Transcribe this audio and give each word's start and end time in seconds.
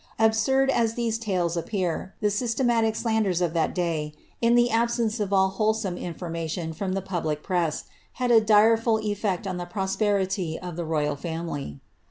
Absurd 0.17 0.71
as 0.71 0.95
these 0.95 1.19
tales 1.19 1.55
appear, 1.55 2.15
ik 2.23 2.31
systematic 2.31 2.95
slanders 2.95 3.39
of 3.39 3.53
tliat 3.53 3.75
day, 3.75 4.15
in 4.41 4.55
the 4.55 4.71
absence 4.71 5.19
of 5.19 5.31
all 5.31 5.49
wholesome 5.49 5.95
■ 5.95 6.17
formation 6.17 6.73
from 6.73 6.93
the 6.93 7.03
public 7.03 7.43
press, 7.43 7.83
had 8.13 8.31
a 8.31 8.41
direful 8.41 8.97
effect 8.97 9.45
on 9.45 9.57
the 9.57 9.67
prosperit 9.67 10.57
of 10.63 10.75
the 10.75 10.85
royal 10.85 11.15
fiimily. 11.15 11.81